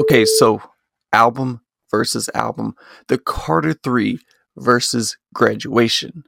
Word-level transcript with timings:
Okay, 0.00 0.24
so 0.24 0.60
album 1.12 1.60
versus 1.88 2.28
album. 2.34 2.74
The 3.06 3.16
Carter 3.16 3.74
3 3.74 4.18
versus 4.56 5.16
Graduation. 5.32 6.24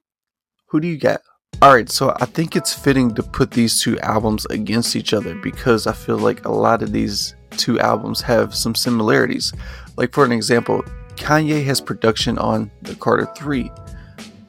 Who 0.69 0.79
do 0.79 0.87
you 0.87 0.97
get? 0.97 1.21
Alright, 1.61 1.91
so 1.91 2.15
I 2.21 2.27
think 2.27 2.55
it's 2.55 2.73
fitting 2.73 3.13
to 3.17 3.25
put 3.25 3.51
these 3.51 3.81
two 3.81 3.99
albums 4.01 4.47
against 4.47 4.95
each 4.95 5.13
other 5.13 5.35
because 5.35 5.89
I 5.89 5.95
feel 5.95 6.19
like 6.19 6.45
a 6.45 6.53
lot 6.53 6.83
of 6.83 6.93
these 6.93 7.35
two 7.51 7.81
albums 7.81 8.21
have 8.21 8.55
some 8.55 8.77
similarities. 8.77 9.53
Like, 9.97 10.13
for 10.13 10.25
an 10.25 10.33
example, 10.33 10.85
Kanye 11.17 11.65
has 11.65 11.81
production 11.81 12.39
on 12.39 12.71
the 12.83 12.95
Carter 12.95 13.29
3, 13.37 13.69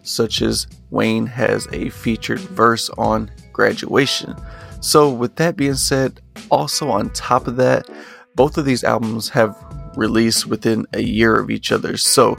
such 0.03 0.43
as 0.43 0.67
Wayne 0.91 1.25
has 1.25 1.67
a 1.71 1.89
featured 1.89 2.39
verse 2.39 2.89
on 2.99 3.31
Graduation. 3.51 4.35
So, 4.79 5.09
with 5.11 5.37
that 5.37 5.55
being 5.55 5.73
said, 5.73 6.21
also 6.51 6.89
on 6.89 7.09
top 7.09 7.47
of 7.47 7.55
that, 7.55 7.89
both 8.37 8.57
of 8.57 8.63
these 8.63 8.85
albums 8.85 9.27
have 9.29 9.57
released 9.97 10.45
within 10.45 10.85
a 10.93 11.01
year 11.01 11.35
of 11.35 11.49
each 11.49 11.73
other. 11.73 11.97
So, 11.97 12.37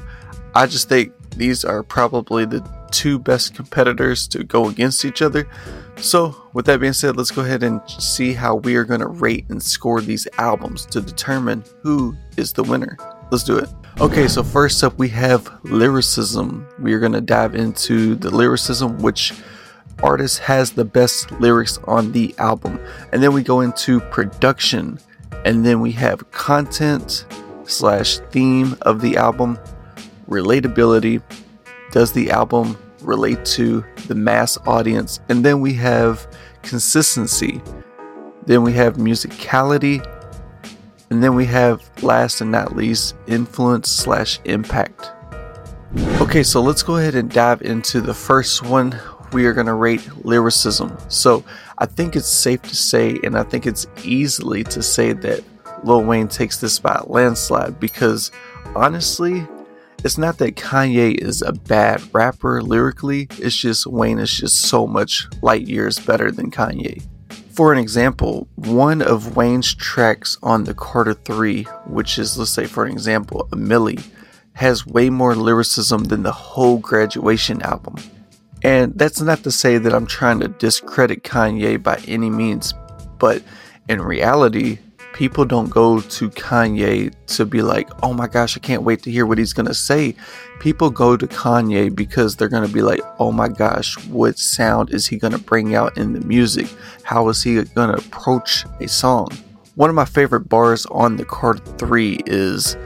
I 0.54 0.66
just 0.66 0.88
think 0.88 1.12
these 1.32 1.64
are 1.64 1.82
probably 1.82 2.46
the 2.46 2.66
two 2.90 3.18
best 3.18 3.54
competitors 3.54 4.26
to 4.28 4.44
go 4.44 4.68
against 4.68 5.04
each 5.04 5.20
other. 5.20 5.46
So, 5.96 6.34
with 6.54 6.64
that 6.66 6.80
being 6.80 6.92
said, 6.92 7.16
let's 7.16 7.30
go 7.30 7.42
ahead 7.42 7.62
and 7.62 7.80
see 7.88 8.32
how 8.32 8.56
we 8.56 8.76
are 8.76 8.84
going 8.84 9.00
to 9.00 9.08
rate 9.08 9.44
and 9.50 9.62
score 9.62 10.00
these 10.00 10.26
albums 10.38 10.86
to 10.86 11.00
determine 11.00 11.64
who 11.82 12.16
is 12.36 12.52
the 12.52 12.62
winner. 12.62 12.96
Let's 13.30 13.44
do 13.44 13.58
it. 13.58 13.68
Okay, 14.00 14.28
so 14.28 14.42
first 14.42 14.82
up, 14.84 14.96
we 14.98 15.08
have 15.08 15.50
lyricism. 15.64 16.66
We 16.78 16.92
are 16.94 17.00
going 17.00 17.12
to 17.12 17.20
dive 17.20 17.54
into 17.54 18.14
the 18.14 18.30
lyricism, 18.30 18.98
which 18.98 19.34
artist 20.02 20.38
has 20.38 20.70
the 20.70 20.84
best 20.84 21.32
lyrics 21.32 21.78
on 21.84 22.12
the 22.12 22.34
album. 22.38 22.78
And 23.12 23.22
then 23.22 23.32
we 23.32 23.42
go 23.42 23.60
into 23.60 24.00
production. 24.00 24.98
And 25.44 25.64
then 25.64 25.80
we 25.80 25.92
have 25.92 26.30
content 26.30 27.24
slash 27.64 28.18
theme 28.30 28.76
of 28.82 29.00
the 29.00 29.16
album, 29.16 29.58
relatability. 30.28 31.22
Does 31.92 32.12
the 32.12 32.30
album 32.30 32.76
relate 33.00 33.44
to 33.44 33.84
the 34.06 34.14
mass 34.14 34.58
audience? 34.66 35.20
And 35.28 35.44
then 35.44 35.60
we 35.60 35.74
have 35.74 36.26
consistency. 36.62 37.62
Then 38.46 38.62
we 38.62 38.72
have 38.74 38.96
musicality. 38.96 40.04
And 41.10 41.22
then 41.22 41.34
we 41.34 41.46
have 41.46 41.82
last 42.02 42.40
and 42.40 42.50
not 42.50 42.76
least 42.76 43.14
influence 43.26 43.90
slash 43.90 44.40
impact. 44.44 45.10
Okay, 46.20 46.42
so 46.42 46.60
let's 46.60 46.82
go 46.82 46.96
ahead 46.96 47.14
and 47.14 47.30
dive 47.30 47.62
into 47.62 48.02
the 48.02 48.12
first 48.12 48.62
one. 48.62 48.98
We 49.32 49.46
are 49.46 49.54
going 49.54 49.66
to 49.66 49.74
rate 49.74 50.06
lyricism. 50.24 50.98
So 51.08 51.44
I 51.80 51.86
think 51.86 52.16
it's 52.16 52.28
safe 52.28 52.62
to 52.62 52.74
say, 52.74 53.20
and 53.22 53.38
I 53.38 53.44
think 53.44 53.64
it's 53.64 53.86
easily 54.02 54.64
to 54.64 54.82
say 54.82 55.12
that 55.12 55.44
Lil 55.84 56.02
Wayne 56.02 56.26
takes 56.26 56.60
this 56.60 56.80
by 56.80 57.00
landslide 57.06 57.78
because 57.78 58.32
honestly, 58.74 59.46
it's 60.02 60.18
not 60.18 60.38
that 60.38 60.56
Kanye 60.56 61.16
is 61.16 61.40
a 61.40 61.52
bad 61.52 62.02
rapper 62.12 62.62
lyrically, 62.62 63.28
it's 63.38 63.54
just 63.54 63.86
Wayne 63.86 64.18
is 64.18 64.32
just 64.32 64.62
so 64.62 64.88
much 64.88 65.28
light 65.40 65.68
years 65.68 66.00
better 66.00 66.32
than 66.32 66.50
Kanye. 66.50 67.00
For 67.50 67.72
an 67.72 67.78
example, 67.78 68.48
one 68.56 69.00
of 69.00 69.36
Wayne's 69.36 69.72
tracks 69.72 70.36
on 70.42 70.64
the 70.64 70.74
Carter 70.74 71.14
3, 71.14 71.62
which 71.86 72.18
is, 72.18 72.36
let's 72.36 72.50
say, 72.50 72.66
for 72.66 72.86
an 72.86 72.92
example, 72.92 73.48
A 73.52 73.56
Milli, 73.56 74.04
has 74.54 74.84
way 74.84 75.10
more 75.10 75.36
lyricism 75.36 76.04
than 76.04 76.24
the 76.24 76.32
whole 76.32 76.78
graduation 76.78 77.62
album. 77.62 77.96
And 78.62 78.98
that's 78.98 79.20
not 79.20 79.44
to 79.44 79.50
say 79.50 79.78
that 79.78 79.94
I'm 79.94 80.06
trying 80.06 80.40
to 80.40 80.48
discredit 80.48 81.22
Kanye 81.22 81.82
by 81.82 82.02
any 82.08 82.30
means, 82.30 82.74
but 83.18 83.42
in 83.88 84.02
reality, 84.02 84.78
people 85.12 85.44
don't 85.44 85.70
go 85.70 86.00
to 86.00 86.30
Kanye 86.30 87.12
to 87.26 87.46
be 87.46 87.62
like, 87.62 87.88
oh 88.02 88.12
my 88.12 88.26
gosh, 88.26 88.56
I 88.56 88.60
can't 88.60 88.82
wait 88.82 89.02
to 89.04 89.10
hear 89.10 89.26
what 89.26 89.38
he's 89.38 89.52
going 89.52 89.66
to 89.66 89.74
say. 89.74 90.14
People 90.60 90.90
go 90.90 91.16
to 91.16 91.26
Kanye 91.26 91.94
because 91.94 92.36
they're 92.36 92.48
going 92.48 92.66
to 92.66 92.72
be 92.72 92.82
like, 92.82 93.00
oh 93.18 93.32
my 93.32 93.48
gosh, 93.48 93.96
what 94.06 94.38
sound 94.38 94.92
is 94.92 95.06
he 95.06 95.16
going 95.16 95.32
to 95.32 95.38
bring 95.38 95.74
out 95.74 95.96
in 95.96 96.12
the 96.12 96.20
music? 96.20 96.68
How 97.04 97.28
is 97.28 97.42
he 97.42 97.62
going 97.62 97.90
to 97.90 97.98
approach 97.98 98.64
a 98.80 98.88
song? 98.88 99.28
One 99.76 99.88
of 99.88 99.96
my 99.96 100.04
favorite 100.04 100.48
bars 100.48 100.86
on 100.86 101.16
the 101.16 101.24
Carter 101.24 101.64
3 101.78 102.22
is, 102.26 102.76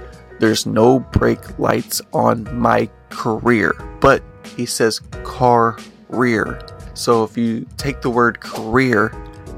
there's 0.41 0.67
no 0.67 1.01
brake 1.01 1.59
lights 1.59 2.03
on 2.13 2.47
my 2.59 2.89
career, 3.11 3.75
but 4.01 4.23
he 4.57 4.67
says 4.67 5.01
car 5.25 5.79
rear. 6.09 6.61
So 6.95 7.25
if 7.25 7.37
you 7.37 7.67
take 7.77 8.03
the 8.03 8.11
word 8.11 8.41
career 8.41 9.07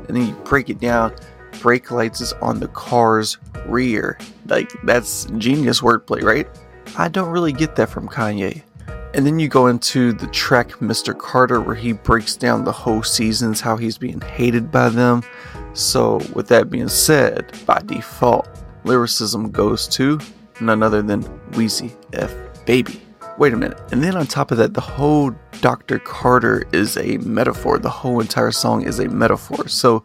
and 0.09 0.17
then 0.17 0.27
you 0.27 0.34
break 0.45 0.71
it 0.71 0.81
down, 0.81 1.15
brake 1.61 1.91
lights 1.91 2.21
is 2.21 2.33
on 2.34 2.61
the 2.61 2.69
car's 2.69 3.39
rear. 3.67 4.19
Like, 4.47 4.71
that's 4.84 5.25
genius 5.39 5.81
wordplay, 5.81 6.22
right? 6.22 6.49
I 6.97 7.09
don't 7.09 7.31
really 7.31 7.53
get 7.53 7.77
that 7.77 7.89
from 7.89 8.09
Kanye. 8.09 8.62
And 9.15 9.25
then 9.25 9.39
you 9.39 9.49
go 9.49 9.69
into 9.69 10.12
the 10.12 10.27
track 10.28 10.71
Mr. 10.81 11.16
Carter, 11.16 11.61
where 11.61 11.77
he 11.77 11.93
breaks 11.93 12.37
down 12.37 12.65
the 12.65 12.72
whole 12.72 13.03
seasons, 13.03 13.61
how 13.61 13.77
he's 13.77 13.97
being 13.97 14.21
hated 14.21 14.72
by 14.72 14.89
them. 14.89 15.22
So, 15.72 16.21
with 16.34 16.49
that 16.49 16.69
being 16.69 16.89
said, 16.89 17.56
by 17.65 17.81
default, 17.87 18.49
lyricism 18.84 19.51
goes 19.51 19.87
to 19.89 20.19
none 20.61 20.83
other 20.83 21.01
than 21.01 21.22
Weezy 21.53 21.95
F 22.12 22.34
Baby. 22.66 23.03
Wait 23.39 23.53
a 23.53 23.56
minute. 23.56 23.81
And 23.93 24.03
then 24.03 24.17
on 24.17 24.27
top 24.27 24.50
of 24.50 24.59
that, 24.59 24.75
the 24.75 24.81
whole 24.81 25.34
Dr. 25.61 25.99
Carter 25.99 26.65
is 26.72 26.97
a 26.97 27.19
metaphor. 27.19 27.78
The 27.78 27.91
whole 27.91 28.21
entire 28.21 28.53
song 28.53 28.83
is 28.83 29.00
a 29.00 29.09
metaphor. 29.09 29.69
So, 29.69 30.05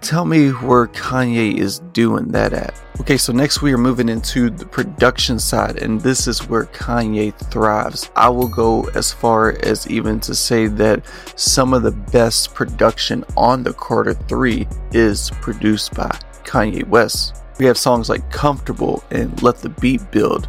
Tell 0.00 0.24
me 0.24 0.48
where 0.48 0.86
Kanye 0.86 1.58
is 1.58 1.80
doing 1.92 2.28
that 2.28 2.54
at. 2.54 2.74
Okay, 3.02 3.18
so 3.18 3.34
next 3.34 3.60
we 3.60 3.70
are 3.74 3.78
moving 3.78 4.08
into 4.08 4.48
the 4.48 4.64
production 4.64 5.38
side, 5.38 5.76
and 5.76 6.00
this 6.00 6.26
is 6.26 6.48
where 6.48 6.64
Kanye 6.64 7.36
thrives. 7.50 8.10
I 8.16 8.30
will 8.30 8.48
go 8.48 8.84
as 8.94 9.12
far 9.12 9.58
as 9.62 9.86
even 9.90 10.18
to 10.20 10.34
say 10.34 10.68
that 10.68 11.04
some 11.36 11.74
of 11.74 11.82
the 11.82 11.90
best 11.90 12.54
production 12.54 13.24
on 13.36 13.62
the 13.62 13.74
Carter 13.74 14.14
3 14.14 14.66
is 14.92 15.30
produced 15.42 15.94
by 15.94 16.08
Kanye 16.44 16.88
West. 16.88 17.36
We 17.58 17.66
have 17.66 17.76
songs 17.76 18.08
like 18.08 18.32
Comfortable 18.32 19.04
and 19.10 19.42
Let 19.42 19.58
the 19.58 19.68
Beat 19.68 20.10
Build. 20.10 20.48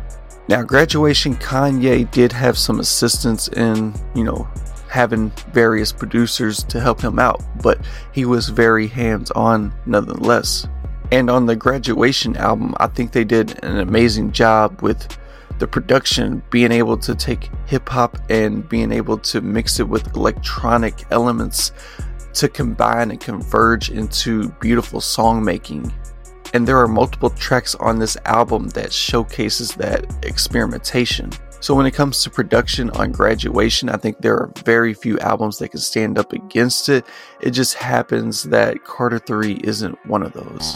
Now, 0.51 0.63
graduation, 0.63 1.37
Kanye 1.37 2.11
did 2.11 2.33
have 2.33 2.57
some 2.57 2.81
assistance 2.81 3.47
in, 3.47 3.93
you 4.13 4.25
know, 4.25 4.49
having 4.89 5.29
various 5.53 5.93
producers 5.93 6.61
to 6.63 6.81
help 6.81 6.99
him 6.99 7.19
out, 7.19 7.41
but 7.63 7.79
he 8.11 8.25
was 8.25 8.49
very 8.49 8.87
hands 8.87 9.31
on 9.31 9.73
nonetheless. 9.85 10.67
And 11.09 11.29
on 11.29 11.45
the 11.45 11.55
graduation 11.55 12.35
album, 12.35 12.75
I 12.81 12.87
think 12.87 13.13
they 13.13 13.23
did 13.23 13.63
an 13.63 13.77
amazing 13.77 14.33
job 14.33 14.81
with 14.81 15.17
the 15.59 15.67
production, 15.67 16.43
being 16.49 16.73
able 16.73 16.97
to 16.97 17.15
take 17.15 17.49
hip 17.65 17.87
hop 17.87 18.17
and 18.29 18.67
being 18.67 18.91
able 18.91 19.19
to 19.19 19.39
mix 19.39 19.79
it 19.79 19.87
with 19.87 20.13
electronic 20.17 21.05
elements 21.11 21.71
to 22.33 22.49
combine 22.49 23.11
and 23.11 23.21
converge 23.21 23.89
into 23.89 24.49
beautiful 24.59 24.99
song 24.99 25.45
making. 25.45 25.93
And 26.53 26.67
there 26.67 26.77
are 26.79 26.87
multiple 26.87 27.29
tracks 27.29 27.75
on 27.75 27.99
this 27.99 28.17
album 28.25 28.69
that 28.69 28.91
showcases 28.91 29.73
that 29.75 30.05
experimentation. 30.23 31.31
So 31.61 31.75
when 31.75 31.85
it 31.85 31.91
comes 31.91 32.23
to 32.23 32.29
production 32.29 32.89
on 32.91 33.11
graduation, 33.11 33.87
I 33.87 33.97
think 33.97 34.17
there 34.17 34.35
are 34.35 34.51
very 34.65 34.93
few 34.93 35.19
albums 35.19 35.59
that 35.59 35.69
can 35.69 35.79
stand 35.79 36.17
up 36.17 36.33
against 36.33 36.89
it. 36.89 37.05
It 37.39 37.51
just 37.51 37.75
happens 37.75 38.43
that 38.43 38.83
Carter 38.83 39.19
3 39.19 39.61
isn't 39.63 40.05
one 40.07 40.23
of 40.23 40.33
those. 40.33 40.75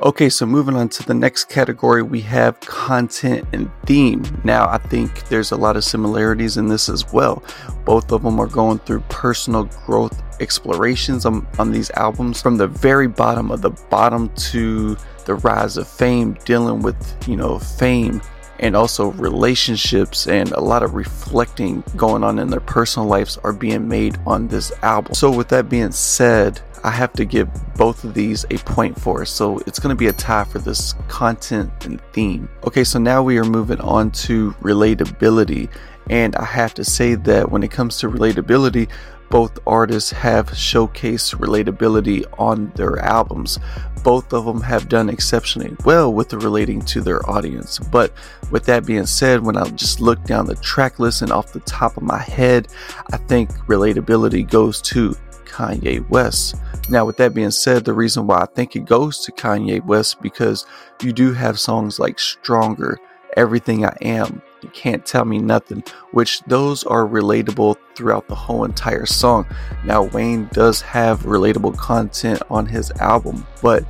Okay, 0.00 0.28
so 0.28 0.44
moving 0.44 0.74
on 0.74 0.88
to 0.88 1.04
the 1.04 1.14
next 1.14 1.44
category, 1.44 2.02
we 2.02 2.20
have 2.22 2.58
content 2.58 3.46
and 3.52 3.70
theme. 3.86 4.24
Now, 4.42 4.68
I 4.68 4.78
think 4.78 5.28
there's 5.28 5.52
a 5.52 5.56
lot 5.56 5.76
of 5.76 5.84
similarities 5.84 6.56
in 6.56 6.66
this 6.66 6.88
as 6.88 7.12
well. 7.12 7.44
Both 7.84 8.10
of 8.10 8.24
them 8.24 8.40
are 8.40 8.48
going 8.48 8.80
through 8.80 9.04
personal 9.08 9.70
growth 9.86 10.20
explorations 10.40 11.24
on, 11.24 11.46
on 11.60 11.70
these 11.70 11.92
albums 11.92 12.42
from 12.42 12.56
the 12.56 12.66
very 12.66 13.06
bottom 13.06 13.52
of 13.52 13.62
the 13.62 13.70
bottom 13.88 14.30
to 14.34 14.96
the 15.26 15.36
rise 15.36 15.76
of 15.76 15.86
fame, 15.86 16.36
dealing 16.44 16.82
with, 16.82 17.28
you 17.28 17.36
know, 17.36 17.60
fame 17.60 18.20
and 18.58 18.76
also 18.76 19.12
relationships 19.12 20.26
and 20.26 20.50
a 20.52 20.60
lot 20.60 20.82
of 20.82 20.94
reflecting 20.94 21.82
going 21.96 22.22
on 22.22 22.38
in 22.38 22.48
their 22.50 22.60
personal 22.60 23.08
lives 23.08 23.36
are 23.38 23.52
being 23.52 23.88
made 23.88 24.18
on 24.26 24.48
this 24.48 24.72
album. 24.82 25.14
So, 25.14 25.30
with 25.30 25.48
that 25.48 25.68
being 25.68 25.92
said, 25.92 26.60
I 26.82 26.90
have 26.90 27.12
to 27.14 27.24
give 27.24 27.48
both 27.76 28.04
of 28.04 28.14
these 28.14 28.44
a 28.50 28.58
point 28.58 29.00
for. 29.00 29.24
So, 29.24 29.58
it's 29.66 29.78
going 29.78 29.94
to 29.94 29.98
be 29.98 30.08
a 30.08 30.12
tie 30.12 30.44
for 30.44 30.58
this 30.58 30.94
content 31.08 31.70
and 31.84 32.00
theme. 32.12 32.48
Okay, 32.64 32.84
so 32.84 32.98
now 32.98 33.22
we 33.22 33.38
are 33.38 33.44
moving 33.44 33.80
on 33.80 34.10
to 34.12 34.52
relatability. 34.62 35.68
And 36.10 36.36
I 36.36 36.44
have 36.44 36.74
to 36.74 36.84
say 36.84 37.14
that 37.14 37.50
when 37.50 37.62
it 37.62 37.70
comes 37.70 37.98
to 37.98 38.10
relatability, 38.10 38.90
both 39.30 39.58
artists 39.66 40.10
have 40.10 40.50
showcased 40.50 41.36
relatability 41.36 42.24
on 42.38 42.70
their 42.76 42.98
albums. 42.98 43.58
Both 44.02 44.32
of 44.32 44.44
them 44.44 44.60
have 44.60 44.88
done 44.88 45.08
exceptionally 45.08 45.76
well 45.84 46.12
with 46.12 46.28
the 46.28 46.38
relating 46.38 46.82
to 46.82 47.00
their 47.00 47.28
audience. 47.28 47.78
But 47.78 48.12
with 48.50 48.64
that 48.66 48.86
being 48.86 49.06
said, 49.06 49.42
when 49.42 49.56
I 49.56 49.68
just 49.70 50.00
look 50.00 50.22
down 50.24 50.46
the 50.46 50.56
track 50.56 50.98
list 50.98 51.22
and 51.22 51.32
off 51.32 51.52
the 51.52 51.60
top 51.60 51.96
of 51.96 52.02
my 52.02 52.20
head, 52.20 52.68
I 53.12 53.16
think 53.16 53.50
relatability 53.66 54.48
goes 54.48 54.82
to 54.82 55.16
Kanye 55.46 56.06
West. 56.10 56.56
Now, 56.90 57.04
with 57.04 57.16
that 57.16 57.32
being 57.32 57.50
said, 57.50 57.84
the 57.84 57.94
reason 57.94 58.26
why 58.26 58.40
I 58.40 58.46
think 58.46 58.76
it 58.76 58.84
goes 58.84 59.20
to 59.20 59.32
Kanye 59.32 59.84
West 59.84 60.20
because 60.20 60.66
you 61.02 61.12
do 61.12 61.32
have 61.32 61.58
songs 61.58 61.98
like 61.98 62.18
Stronger, 62.18 62.98
Everything 63.36 63.86
I 63.86 63.96
Am, 64.02 64.42
You 64.64 64.70
Can't 64.70 65.04
Tell 65.04 65.26
Me 65.26 65.38
Nothing, 65.38 65.84
which 66.12 66.40
those 66.46 66.84
are 66.84 67.06
relatable 67.06 67.76
throughout 67.94 68.26
the 68.28 68.34
whole 68.34 68.64
entire 68.64 69.04
song. 69.04 69.46
Now, 69.84 70.04
Wayne 70.04 70.48
does 70.52 70.80
have 70.80 71.24
relatable 71.24 71.76
content 71.76 72.42
on 72.48 72.64
his 72.64 72.90
album, 72.92 73.46
but 73.60 73.84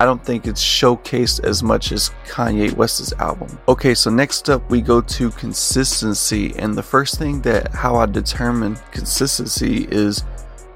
I 0.00 0.04
don't 0.04 0.24
think 0.24 0.46
it's 0.46 0.64
showcased 0.64 1.44
as 1.44 1.62
much 1.62 1.92
as 1.92 2.10
Kanye 2.26 2.72
West's 2.72 3.12
album. 3.14 3.56
Okay, 3.68 3.94
so 3.94 4.10
next 4.10 4.50
up 4.50 4.68
we 4.68 4.80
go 4.80 5.00
to 5.00 5.30
consistency, 5.30 6.54
and 6.56 6.74
the 6.74 6.82
first 6.82 7.18
thing 7.18 7.40
that 7.42 7.72
how 7.72 7.94
I 7.96 8.06
determine 8.06 8.76
consistency 8.90 9.86
is 9.90 10.24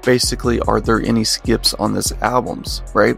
basically 0.05 0.59
are 0.61 0.79
there 0.79 1.01
any 1.01 1.23
skips 1.23 1.73
on 1.73 1.93
this 1.93 2.13
albums, 2.21 2.83
right? 2.93 3.17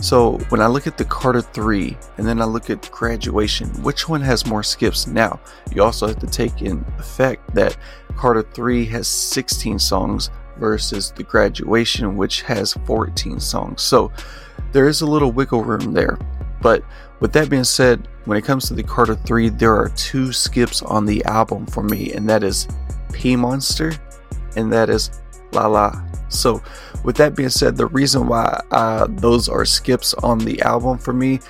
So 0.00 0.38
when 0.50 0.60
I 0.60 0.66
look 0.66 0.86
at 0.86 0.98
the 0.98 1.04
Carter 1.04 1.40
3 1.40 1.96
and 2.18 2.26
then 2.26 2.40
I 2.40 2.44
look 2.44 2.70
at 2.70 2.90
graduation, 2.90 3.68
which 3.82 4.08
one 4.08 4.20
has 4.20 4.46
more 4.46 4.62
skips? 4.62 5.06
Now, 5.06 5.40
you 5.72 5.82
also 5.82 6.06
have 6.06 6.18
to 6.20 6.26
take 6.26 6.62
in 6.62 6.84
effect 6.98 7.54
that 7.54 7.76
Carter 8.16 8.42
3 8.42 8.84
has 8.86 9.08
16 9.08 9.78
songs 9.78 10.30
versus 10.58 11.10
the 11.10 11.22
graduation, 11.22 12.16
which 12.16 12.42
has 12.42 12.74
14 12.84 13.40
songs. 13.40 13.82
So 13.82 14.12
there 14.72 14.86
is 14.86 15.00
a 15.00 15.06
little 15.06 15.32
wiggle 15.32 15.64
room 15.64 15.92
there. 15.92 16.18
But 16.60 16.82
with 17.20 17.32
that 17.32 17.50
being 17.50 17.64
said, 17.64 18.08
when 18.24 18.36
it 18.36 18.44
comes 18.44 18.68
to 18.68 18.74
the 18.74 18.82
Carter 18.82 19.14
3, 19.14 19.50
there 19.50 19.74
are 19.74 19.88
two 19.90 20.32
skips 20.32 20.82
on 20.82 21.06
the 21.06 21.24
album 21.24 21.66
for 21.66 21.82
me, 21.82 22.12
and 22.12 22.28
that 22.28 22.42
is 22.42 22.66
P 23.12 23.36
Monster 23.36 23.92
and 24.56 24.72
that 24.72 24.90
is 24.90 25.10
La 25.52 25.66
La. 25.66 26.05
So, 26.28 26.62
with 27.04 27.16
that 27.16 27.36
being 27.36 27.48
said, 27.48 27.76
the 27.76 27.86
reason 27.86 28.26
why 28.26 28.62
uh, 28.70 29.06
those 29.10 29.48
are 29.48 29.64
skips 29.64 30.14
on 30.14 30.38
the 30.38 30.60
album 30.62 30.98
for 30.98 31.12
me 31.12 31.40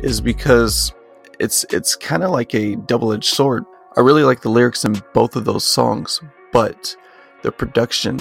is 0.00 0.20
because 0.20 0.92
it's 1.38 1.64
it's 1.70 1.96
kind 1.96 2.22
of 2.22 2.30
like 2.30 2.54
a 2.54 2.76
double-edged 2.76 3.24
sword. 3.24 3.64
I 3.96 4.00
really 4.00 4.24
like 4.24 4.40
the 4.40 4.48
lyrics 4.48 4.84
in 4.84 5.02
both 5.12 5.36
of 5.36 5.44
those 5.44 5.64
songs, 5.64 6.20
but 6.52 6.96
the 7.42 7.52
production 7.52 8.20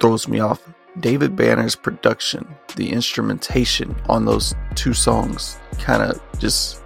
throws 0.00 0.28
me 0.28 0.38
off 0.38 0.60
David 1.00 1.36
Banner's 1.36 1.76
production, 1.76 2.46
the 2.76 2.90
instrumentation 2.90 3.94
on 4.08 4.24
those 4.24 4.54
two 4.74 4.94
songs 4.94 5.58
kind 5.78 6.02
of 6.02 6.20
just 6.38 6.82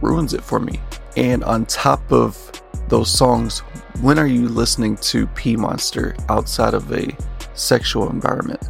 ruins 0.00 0.34
it 0.34 0.42
for 0.42 0.58
me. 0.58 0.80
And 1.16 1.44
on 1.44 1.66
top 1.66 2.10
of 2.10 2.62
those 2.88 3.10
songs, 3.10 3.62
when 4.00 4.18
are 4.18 4.26
you 4.26 4.48
listening 4.48 4.96
to 4.96 5.26
P 5.28 5.56
Monster 5.56 6.16
outside 6.28 6.74
of 6.74 6.90
a 6.92 7.16
sexual 7.54 8.10
environment? 8.10 8.68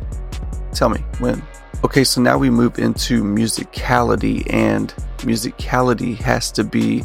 Tell 0.73 0.89
me 0.89 1.01
when. 1.19 1.43
Okay, 1.85 2.05
so 2.05 2.21
now 2.21 2.39
we 2.39 2.49
move 2.49 2.79
into 2.79 3.23
musicality, 3.23 4.51
and 4.53 4.95
musicality 5.19 6.17
has 6.17 6.53
to 6.53 6.65
be, 6.65 7.03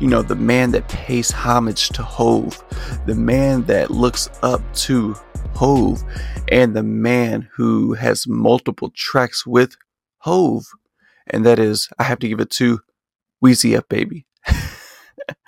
you 0.00 0.06
know, 0.06 0.22
the 0.22 0.36
man 0.36 0.70
that 0.72 0.88
pays 0.88 1.30
homage 1.30 1.88
to 1.90 2.02
Hove, 2.02 2.62
the 3.06 3.14
man 3.14 3.64
that 3.64 3.90
looks 3.90 4.28
up 4.42 4.60
to 4.74 5.14
Hove 5.54 6.02
and 6.52 6.76
the 6.76 6.82
man 6.82 7.48
who 7.52 7.94
has 7.94 8.26
multiple 8.28 8.92
tracks 8.94 9.46
with 9.46 9.76
Hove. 10.18 10.66
And 11.26 11.44
that 11.46 11.58
is, 11.58 11.88
I 11.98 12.04
have 12.04 12.20
to 12.20 12.28
give 12.28 12.40
it 12.40 12.50
to 12.50 12.80
Weezy 13.44 13.76
F 13.76 13.88
Baby. 13.88 14.26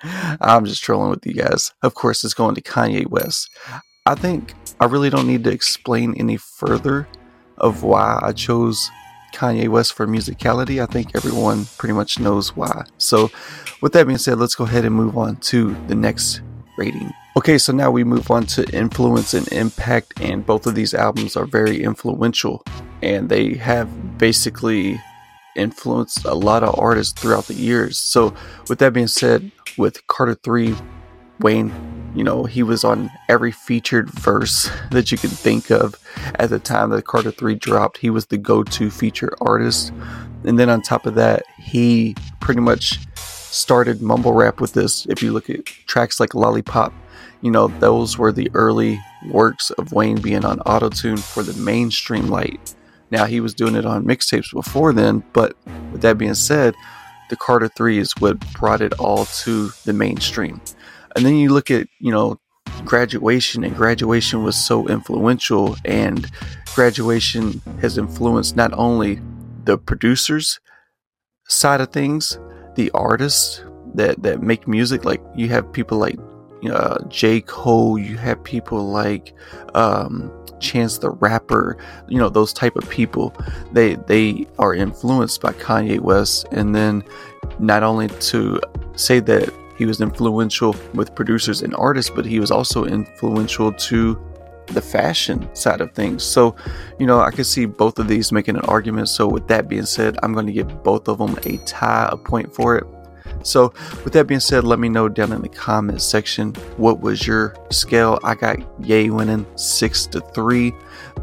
I'm 0.03 0.65
just 0.65 0.83
trolling 0.83 1.09
with 1.09 1.25
you 1.25 1.33
guys. 1.33 1.73
Of 1.81 1.93
course, 1.93 2.23
it's 2.23 2.33
going 2.33 2.55
to 2.55 2.61
Kanye 2.61 3.07
West. 3.07 3.49
I 4.05 4.15
think 4.15 4.53
I 4.79 4.85
really 4.85 5.09
don't 5.09 5.27
need 5.27 5.43
to 5.43 5.51
explain 5.51 6.15
any 6.17 6.37
further 6.37 7.07
of 7.57 7.83
why 7.83 8.19
I 8.21 8.31
chose 8.31 8.89
Kanye 9.33 9.69
West 9.69 9.93
for 9.93 10.07
musicality. 10.07 10.81
I 10.81 10.85
think 10.85 11.15
everyone 11.15 11.65
pretty 11.77 11.93
much 11.93 12.19
knows 12.19 12.55
why. 12.55 12.85
So, 12.97 13.31
with 13.81 13.93
that 13.93 14.07
being 14.07 14.17
said, 14.17 14.39
let's 14.39 14.55
go 14.55 14.63
ahead 14.63 14.85
and 14.85 14.95
move 14.95 15.17
on 15.17 15.37
to 15.37 15.75
the 15.87 15.95
next 15.95 16.41
rating. 16.77 17.11
Okay, 17.37 17.57
so 17.57 17.71
now 17.71 17.89
we 17.89 18.03
move 18.03 18.29
on 18.29 18.45
to 18.47 18.67
influence 18.75 19.33
and 19.33 19.47
impact, 19.53 20.19
and 20.19 20.45
both 20.45 20.67
of 20.67 20.75
these 20.75 20.93
albums 20.93 21.37
are 21.37 21.45
very 21.45 21.81
influential, 21.81 22.63
and 23.01 23.29
they 23.29 23.53
have 23.53 24.17
basically 24.17 25.01
influenced 25.55 26.25
a 26.25 26.33
lot 26.33 26.63
of 26.63 26.77
artists 26.79 27.19
throughout 27.19 27.45
the 27.45 27.53
years. 27.53 27.97
So, 27.97 28.33
with 28.67 28.79
that 28.79 28.93
being 28.93 29.07
said, 29.07 29.51
with 29.77 30.05
Carter 30.07 30.35
3, 30.35 30.75
Wayne, 31.39 31.71
you 32.15 32.23
know, 32.23 32.43
he 32.43 32.63
was 32.63 32.83
on 32.83 33.09
every 33.29 33.51
featured 33.51 34.09
verse 34.09 34.69
that 34.91 35.11
you 35.11 35.17
can 35.17 35.29
think 35.29 35.71
of 35.71 35.95
at 36.35 36.49
the 36.49 36.59
time 36.59 36.89
that 36.91 37.05
Carter 37.05 37.31
3 37.31 37.55
dropped. 37.55 37.97
He 37.97 38.09
was 38.09 38.27
the 38.27 38.37
go 38.37 38.63
to 38.63 38.89
feature 38.89 39.35
artist. 39.41 39.91
And 40.43 40.57
then 40.57 40.69
on 40.69 40.81
top 40.81 41.05
of 41.05 41.15
that, 41.15 41.43
he 41.57 42.15
pretty 42.39 42.61
much 42.61 42.99
started 43.15 44.01
mumble 44.01 44.33
rap 44.33 44.61
with 44.61 44.73
this. 44.73 45.05
If 45.07 45.21
you 45.21 45.33
look 45.33 45.49
at 45.49 45.65
tracks 45.65 46.19
like 46.19 46.33
Lollipop, 46.33 46.93
you 47.41 47.51
know, 47.51 47.67
those 47.67 48.17
were 48.17 48.31
the 48.31 48.49
early 48.53 48.99
works 49.29 49.71
of 49.71 49.91
Wayne 49.91 50.21
being 50.21 50.45
on 50.45 50.59
autotune 50.59 51.19
for 51.19 51.43
the 51.43 51.53
mainstream 51.61 52.27
light. 52.27 52.75
Now, 53.11 53.25
he 53.25 53.39
was 53.39 53.53
doing 53.53 53.75
it 53.75 53.85
on 53.85 54.05
mixtapes 54.05 54.53
before 54.53 54.93
then, 54.93 55.23
but 55.33 55.55
with 55.91 56.01
that 56.01 56.17
being 56.17 56.33
said, 56.33 56.75
the 57.29 57.35
Carter 57.35 57.67
3 57.67 57.97
is 57.97 58.13
what 58.19 58.39
brought 58.53 58.81
it 58.81 58.93
all 58.93 59.25
to 59.25 59.71
the 59.85 59.93
mainstream. 59.93 60.61
And 61.15 61.25
then 61.25 61.35
you 61.35 61.49
look 61.49 61.69
at, 61.69 61.87
you 61.99 62.11
know, 62.11 62.39
graduation, 62.85 63.63
and 63.63 63.75
graduation 63.75 64.43
was 64.43 64.55
so 64.55 64.87
influential, 64.87 65.75
and 65.85 66.29
graduation 66.73 67.61
has 67.81 67.97
influenced 67.97 68.55
not 68.55 68.73
only 68.73 69.19
the 69.65 69.77
producers 69.77 70.59
side 71.47 71.81
of 71.81 71.91
things, 71.91 72.39
the 72.75 72.89
artists 72.91 73.63
that, 73.93 74.23
that 74.23 74.41
make 74.41 74.67
music, 74.67 75.03
like 75.03 75.21
you 75.35 75.49
have 75.49 75.71
people 75.73 75.97
like 75.97 76.17
uh, 76.69 77.03
J. 77.07 77.41
Cole, 77.41 77.97
you 77.97 78.17
have 78.17 78.43
people 78.43 78.87
like 78.87 79.33
um, 79.73 80.31
Chance 80.61 80.99
the 80.99 81.09
Rapper, 81.09 81.77
you 82.07 82.17
know, 82.17 82.29
those 82.29 82.53
type 82.53 82.75
of 82.75 82.89
people. 82.89 83.35
They 83.71 83.95
they 83.95 84.47
are 84.59 84.73
influenced 84.73 85.41
by 85.41 85.53
Kanye 85.53 85.99
West, 85.99 86.47
and 86.51 86.73
then 86.73 87.03
not 87.59 87.83
only 87.83 88.07
to 88.07 88.59
say 88.95 89.19
that 89.19 89.53
he 89.77 89.85
was 89.85 89.99
influential 89.99 90.75
with 90.93 91.15
producers 91.15 91.61
and 91.63 91.75
artists, 91.75 92.11
but 92.13 92.25
he 92.25 92.39
was 92.39 92.51
also 92.51 92.85
influential 92.85 93.73
to 93.73 94.21
the 94.67 94.81
fashion 94.81 95.53
side 95.55 95.81
of 95.81 95.91
things. 95.93 96.23
So, 96.23 96.55
you 96.99 97.05
know, 97.05 97.19
I 97.19 97.31
could 97.31 97.45
see 97.45 97.65
both 97.65 97.99
of 97.99 98.07
these 98.07 98.31
making 98.31 98.55
an 98.55 98.65
argument. 98.65 99.09
So, 99.09 99.27
with 99.27 99.47
that 99.47 99.67
being 99.67 99.85
said, 99.85 100.17
I'm 100.23 100.33
going 100.33 100.45
to 100.45 100.51
give 100.51 100.83
both 100.83 101.07
of 101.07 101.17
them 101.17 101.37
a 101.45 101.57
tie, 101.65 102.09
a 102.11 102.17
point 102.17 102.53
for 102.53 102.77
it. 102.77 102.85
So, 103.43 103.73
with 104.03 104.13
that 104.13 104.27
being 104.27 104.39
said, 104.39 104.63
let 104.63 104.79
me 104.79 104.89
know 104.89 105.09
down 105.09 105.31
in 105.31 105.41
the 105.41 105.49
comment 105.49 106.01
section 106.01 106.53
what 106.77 106.99
was 106.99 107.25
your 107.25 107.55
scale. 107.71 108.19
I 108.23 108.35
got 108.35 108.59
Yay 108.85 109.09
winning 109.09 109.45
six 109.55 110.05
to 110.07 110.21
three. 110.21 110.73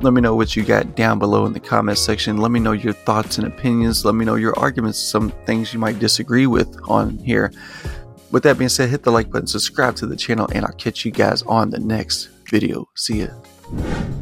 Let 0.01 0.13
me 0.13 0.21
know 0.21 0.35
what 0.35 0.57
you 0.57 0.65
got 0.65 0.97
down 0.97 1.19
below 1.19 1.47
in 1.47 1.53
the 1.53 1.61
comment 1.61 1.99
section. 1.99 2.37
Let 2.39 2.51
me 2.51 2.61
know 2.61 2.73
your 2.73 2.93
thoughts 2.93 3.39
and 3.39 3.47
opinions. 3.47 4.05
Let 4.05 4.15
me 4.15 4.25
know 4.25 4.37
your 4.37 4.59
arguments, 4.59 4.99
some 4.99 5.31
things 5.47 5.73
you 5.73 5.79
might 5.79 5.99
disagree 5.99 6.47
with 6.47 6.77
on 6.89 7.19
here. 7.19 7.53
With 8.31 8.43
that 8.43 8.59
being 8.59 8.69
said, 8.69 8.91
hit 8.91 9.03
the 9.03 9.13
like 9.13 9.31
button, 9.31 9.47
subscribe 9.47 9.97
to 9.97 10.07
the 10.07 10.17
channel, 10.17 10.49
and 10.53 10.65
I'll 10.65 10.73
catch 10.73 11.05
you 11.05 11.11
guys 11.11 11.43
on 11.43 11.71
the 11.71 11.81
next 11.81 12.29
video. 12.47 12.89
See 12.95 13.23
ya. 13.23 14.18